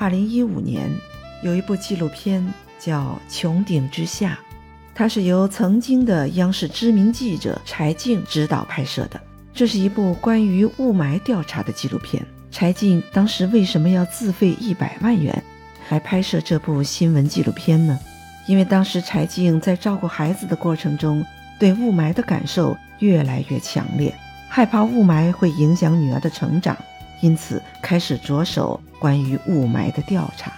[0.00, 0.90] 二零一五年
[1.42, 2.42] 有一部纪录片
[2.78, 4.38] 叫《穹顶之下》，
[4.94, 9.20] 它是由曾经的央视知名记者柴静执导拍摄的。
[9.52, 12.26] 这是一部关于雾霾调查的纪录片。
[12.50, 15.44] 柴静当时为什么要自费一百万元
[15.90, 18.00] 来拍摄这部新闻纪录片呢？
[18.46, 21.22] 因为当时柴静在照顾孩子的过程中，
[21.58, 24.16] 对雾霾的感受越来越强烈，
[24.48, 26.74] 害怕雾霾会影响女儿的成长。
[27.20, 30.52] 因此，开始着手关于雾霾的调查。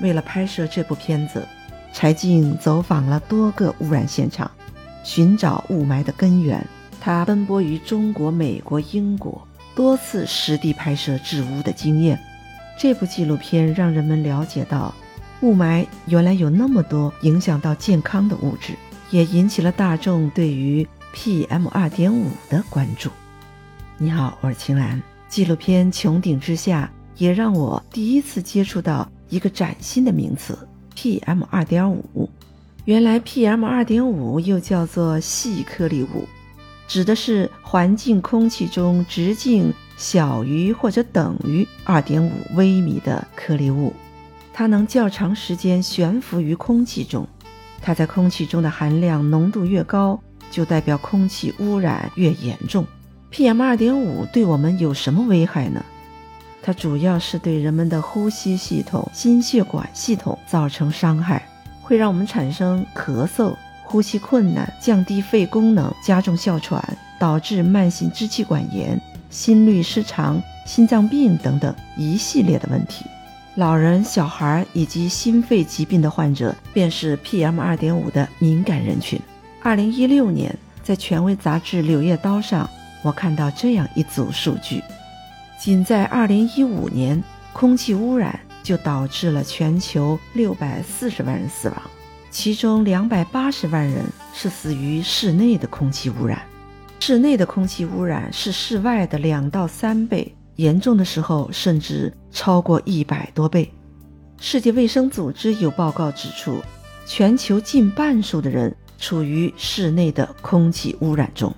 [0.00, 1.46] 为了拍摄这部片子，
[1.92, 4.50] 柴静走访了多个污染现场，
[5.04, 6.66] 寻找雾霾的根源。
[7.00, 9.40] 他奔波于中国、美国、英国，
[9.76, 12.18] 多次实地拍摄治污的经验。
[12.76, 14.92] 这部纪录片让人们了解到，
[15.40, 18.74] 雾霾原来有那么多影响到健康的物质，
[19.10, 23.10] 也引起了大众对于 PM 二点五的关注。
[23.96, 25.00] 你好，我是青兰。
[25.28, 30.56] 纪录片《穹顶之下》也让我第一次接触到一个崭新的名词
[30.96, 32.30] ——PM 二点五。
[32.84, 36.24] 原来 PM 二点五又叫做细颗粒物，
[36.86, 43.92] 指的是环境空气中直径小于或者等于二点五微米的颗粒物。
[44.54, 47.28] 它能较长时间悬浮于空气中，
[47.82, 50.18] 它在空气中的含量浓度越高，
[50.50, 52.86] 就代表空气污染越严重。
[53.30, 55.84] PM 二点五对我们有什么危害呢？
[56.68, 61.42] 它主要是对人们的呼吸系统、心血管系统造成伤害，
[61.80, 66.78] 会让我们产生咳嗽、呼吸困难、降低肺功能、加重哮喘，
[67.18, 69.00] 导致慢性支气管炎、
[69.30, 73.06] 心律失常、心脏病等等一系列的问题。
[73.54, 79.18] 老人、小孩以及心肺疾病的患者便是 PM 二点五的敏感人群。
[79.62, 82.68] 二零一六年，在权威杂志《柳叶刀》上。
[83.02, 84.82] 我看到这样一组数据：
[85.58, 87.22] 仅在2015年，
[87.52, 91.82] 空气污染就导致了全球640万人死亡，
[92.30, 96.40] 其中280万人是死于室内的空气污染。
[97.00, 103.68] 室内的空气污染是室外的两到三倍，严重的时候甚至超过一百多倍。
[104.38, 106.62] 世界卫生组织有报告指出，
[107.04, 111.52] 全球近半数的人处于室内的空气污染中。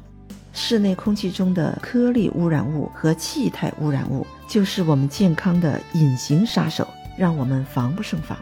[0.52, 8.36] 室内空气中的颗粒污染物和气态污染物就是我们健康的隐形杀手，让我们防不胜防。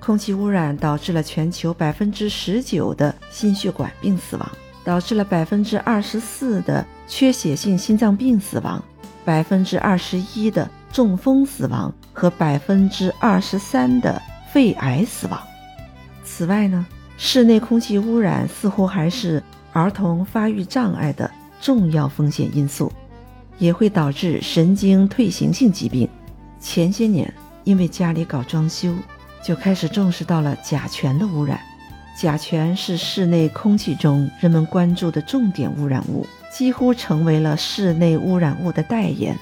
[0.00, 4.46] 空气污染导致了全球百分之十九的心血管病死亡，
[4.84, 8.84] 导致了百分之二十四的缺血性心脏病死亡，
[9.24, 14.20] 百分之二十一的中风死亡和百分之二十三的
[14.52, 15.40] 肺癌死亡。
[16.22, 16.84] 此外呢，
[17.16, 19.42] 室内空气污染似乎还是。
[19.74, 21.28] 儿童发育障碍的
[21.60, 22.92] 重要风险因素，
[23.58, 26.08] 也会导致神经退行性疾病。
[26.60, 28.94] 前些年，因为家里搞装修，
[29.44, 31.58] 就开始重视到了甲醛的污染。
[32.16, 36.24] 甲醛是室内空气中人们关注的重点污染物，
[36.56, 39.36] 几乎成为了室内污染物的代言。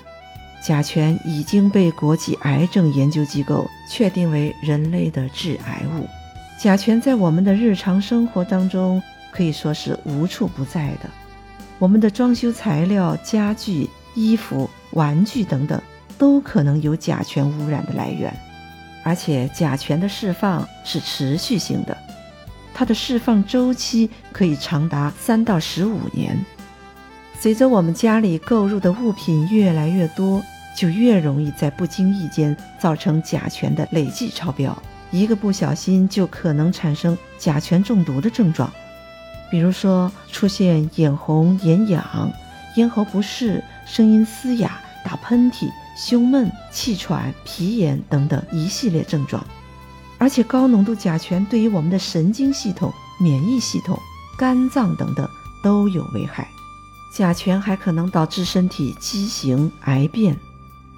[0.65, 6.07] 甲醛已经被国际癌症研究机构确定为人类的致癌物。
[6.59, 9.03] 甲醛在我们的日常生活当中。
[9.33, 11.11] 可以说是无处不在的。
[11.81, 15.83] 我们的装修材料、家具、衣服、玩具等等，
[16.17, 18.33] 都可能有甲醛污染的来源。
[19.03, 21.97] 而且甲醛的释放是持续性的，
[22.73, 26.39] 它的释放周期可以长达三到十五年。
[27.41, 30.41] 随着我们家里购入的物品越来越多，
[30.77, 38.73] 就越容易在不经意间造成甲醛的累计超标，一个不小心就可能产生甲醛中毒的症状。
[39.53, 42.33] 比如说，出现眼红、眼痒、
[42.77, 49.47] 咽喉不适、声音嘶哑、打喷嚏、胸闷、气喘、皮炎等等一系列症状。
[50.17, 52.91] 而且，高浓度甲醛对于我们的神经系统、
[53.21, 53.99] 免疫系统、
[54.39, 55.29] 肝脏等等
[55.63, 56.49] 都有危害。
[57.15, 60.35] 甲醛还可能导致身体畸形、癌变。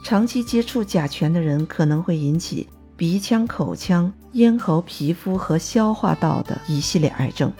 [0.04, 7.52] 长期接触甲醛的人可能会引起鼻腔、口腔、咽喉、皮肤和消化道的一系列癌症。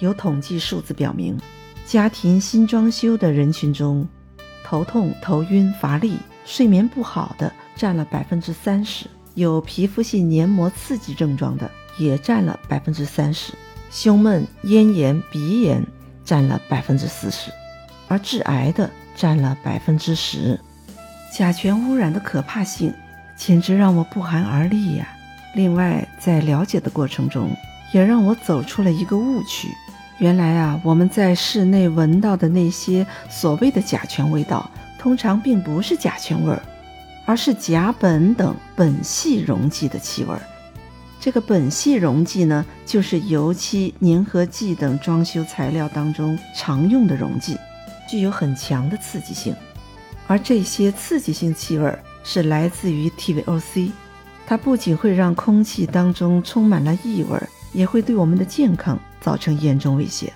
[0.00, 1.38] 有统计数字表明，
[1.86, 4.06] 家庭新装修的人群中，
[4.64, 13.52] 头痛、头晕、乏力、睡眠不好的占了百分之三十；有皮肤性黏膜刺激症状的也占了百分之三十；
[13.90, 15.84] 胸闷、咽炎、鼻炎
[16.24, 17.50] 占了百分之四十，
[18.06, 20.58] 而致癌的占了百分之十。
[21.36, 22.92] 甲醛污染的可怕性
[23.36, 25.08] 简直让我不寒而栗呀！
[25.54, 27.50] 另外，在了解的过程中，
[27.92, 29.68] 也让我走出了一个误区。
[30.18, 34.68] 原来啊，我们在室内闻到的那些所谓的甲醛味道，
[34.98, 36.60] 通常并不是甲醛味儿，
[37.24, 40.42] 而是甲苯等苯系溶剂的气味儿。
[41.20, 47.56] 这个苯系溶剂呢，就是油漆、粘合剂等装修材料当中常用的溶剂，
[48.10, 49.54] 具有很强的刺激性。
[50.26, 53.92] 而这些刺激性气味是来自于 TVOC，
[54.48, 57.40] 它不仅会让空气当中充满了异味，
[57.72, 60.32] 也会对我们的健康造成严重威胁。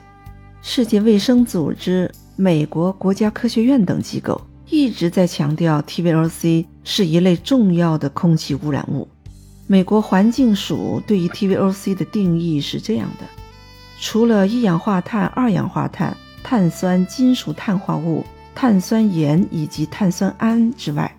[0.60, 9.08] 世界卫生组织、美国国家科学院等机构一直在强调 TVOC 是一类重要的空气污染物。
[9.66, 13.26] 美国环境署对于 TVOC 的定义是这样的：
[14.00, 18.24] 除了一氧化碳、二氧化碳、碳酸金属碳化物、
[18.54, 21.10] 碳酸盐以及碳酸铵之外，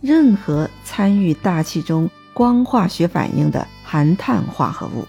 [0.00, 5.04] 任何参与大气中光化学反应的含碳化合物。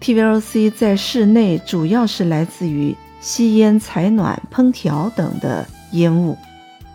[0.00, 6.36] TVOC 在室内主要是来自于吸烟、采暖、烹调等的烟雾，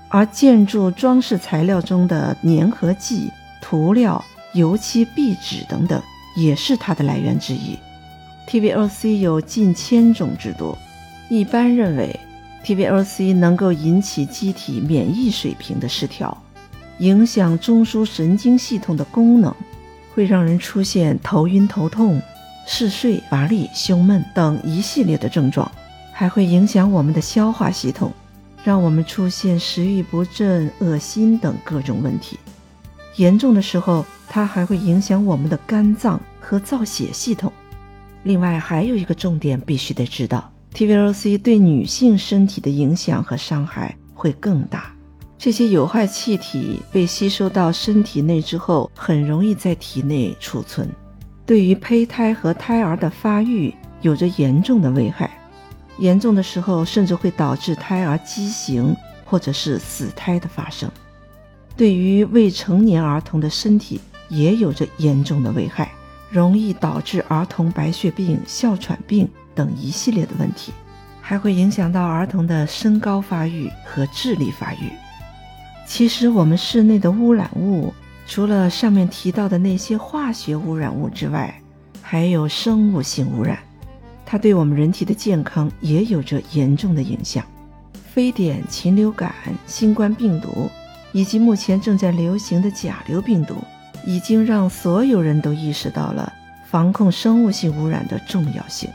[0.09, 3.29] 而建筑装饰材料中的粘合剂、
[3.61, 4.23] 涂料。
[4.53, 6.01] 油漆、壁纸等等
[6.35, 7.79] 也是它的来源之一。
[8.49, 10.77] TVOC 有近千种之多。
[11.29, 12.19] 一般认为
[12.65, 16.37] ，TVOC 能够引起机体免疫水平的失调，
[16.99, 19.55] 影响中枢神经系统的功能，
[20.13, 22.21] 会让人出现头晕、头痛、
[22.65, 25.69] 嗜睡、乏力、胸闷等一系列的症状，
[26.11, 28.11] 还会影响我们的消化系统，
[28.63, 32.37] 让我们出现食欲不振、恶心等各种问题。
[33.17, 37.51] 严重的时候，它还会影响我们的肝脏和造血系统。
[38.23, 44.93] 另外，还有一个重点必须得知道：TVOC 对女性身体的影响和伤害会更大。
[45.37, 50.87] 这些有害气体被吸收到身体内之后，很容易在体内储存，
[51.51, 55.29] 对于胚胎和胎儿的发育有着严重的危害。
[55.97, 58.95] 严重的时候，甚至会导致胎儿畸形
[59.25, 60.89] 或者是死胎的发生。
[61.75, 63.99] 对于未成年儿童的身体
[64.29, 65.91] 也有着严重的危害，
[66.29, 70.71] 容易导致儿童白血病、哮喘病等一系列的问题，
[71.19, 74.89] 还会影响到儿童的身高发育和智力发育。
[75.85, 77.93] 其实，我们室内的污染物
[78.25, 81.53] 除了上面提到的那些化学污染物之外，
[82.01, 83.59] 还有生物性污染，
[84.25, 87.43] 它对我们人体的健康也有着严重的影响。
[88.13, 89.33] 非典、禽流感、
[89.65, 90.69] 新冠病毒。
[91.13, 93.55] 以及目前正在流行的甲流病毒，
[94.05, 96.31] 已经让所有人都意识到了
[96.69, 98.89] 防控生物性污染的重要性。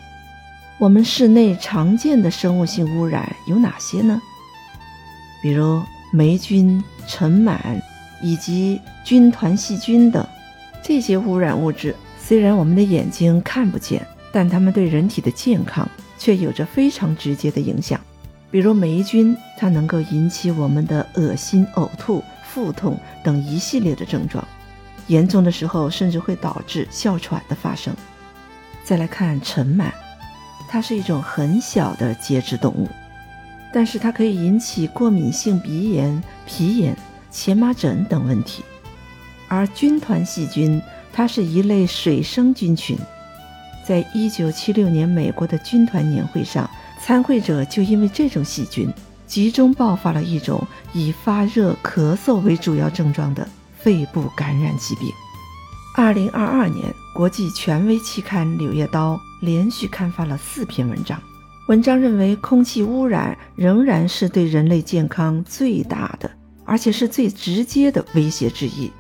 [0.79, 4.19] 我们室内常见的生物性污染有哪些呢？
[5.43, 7.59] 比如霉菌、尘螨
[8.21, 10.27] 以及军团细菌等。
[10.83, 18.01] 这些污染物质虽然我们的眼睛看不见，但它们对人体的健康却有着非常直接的影响。
[18.51, 24.47] 比如霉菌，它能够引起我们的恶心、呕吐、腹痛等一系列的症状，
[25.09, 27.95] 严重的时候甚至会导致哮喘的发生。
[28.85, 29.91] 再来看尘螨，
[30.69, 32.89] 它是一种很小的节肢动物，
[33.73, 36.97] 但是它可以引起过敏性鼻炎、皮炎、
[37.37, 38.63] 荨麻疹等问题。
[39.47, 40.81] 而军团细菌，
[41.13, 42.97] 它是一类水生菌群，
[43.87, 46.69] 在一九七六年美国的军团年会上。
[46.99, 48.89] 参会者就因为这种细菌，
[49.27, 53.47] 集中爆发了一种以发热、咳嗽为主要症状的
[53.79, 55.09] 肺部感染疾病。
[55.95, 56.83] 二零二二年，
[57.15, 61.21] 国际权威期刊《柳叶刀》连续刊发了四篇文章，
[61.69, 66.29] 文章认为空气污染仍然是对人类健康最大的，
[66.67, 68.93] 而且是最直接的威胁之一。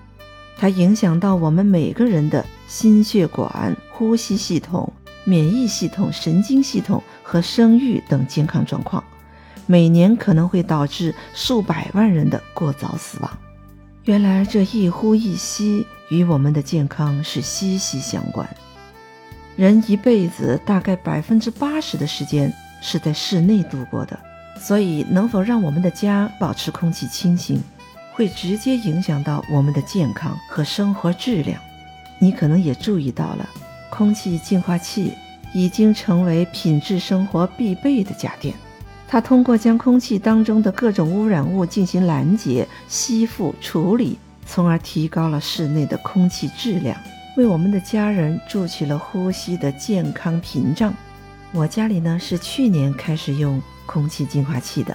[0.56, 4.90] 它影响到我们每个人的心血管、呼吸系统。
[5.28, 9.02] 免疫系统、神经系统和生育等健康状况，
[9.66, 13.38] 每年可能会导致数百万人的过早死亡。
[14.04, 18.48] 原来这一呼一吸与我们的健康是息息相关。
[19.56, 24.16] 人一辈子大概百分之八十的时间是在室内度过的，
[24.58, 27.62] 所以能否让我们的家保持空气清新，
[28.12, 31.60] 会直接影响到我们的健康和生活质量。
[32.18, 33.48] 你可能也注意到了。
[33.90, 35.12] 空气净化器
[35.54, 38.54] 已经成为品质生活必备的家电。
[39.06, 46.98] 它通过将空气当中的各种污染物进行拦截、吸附、处理，从而提高了室内的空气质量，
[47.36, 50.92] 为我们的家人筑起了呼吸的健康屏障。
[51.56, 54.94] 我家里呢是去年开始用空气净化器的，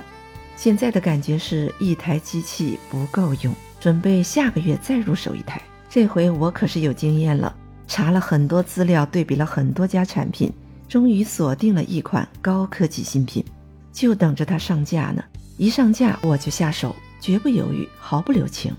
[0.56, 5.60] 现在的感觉是一台机器不够用，准备下个月再入手一台。
[5.90, 7.52] 这回我可是有经验了。
[7.88, 10.54] 查了很多资料，对比了很多家产品，
[10.88, 13.44] 终于锁定了一款高科技新品，
[13.92, 15.24] 就等着它上架呢。
[15.58, 18.72] 一上架我就下手，绝不犹豫，毫不留情。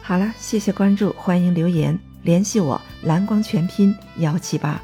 [0.00, 4.80] 好了，谢谢关注，欢迎留言联系我，蓝光全拼幺七八。